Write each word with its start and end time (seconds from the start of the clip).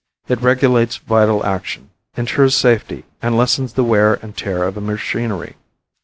It 0.27 0.41
regulates 0.41 0.97
vital 0.97 1.45
action, 1.45 1.91
insures 2.17 2.55
safety 2.55 3.05
and 3.21 3.37
lessens 3.37 3.73
the 3.73 3.83
wear 3.83 4.15
and 4.23 4.35
tear 4.35 4.63
of 4.63 4.75
machinery. 4.81 5.57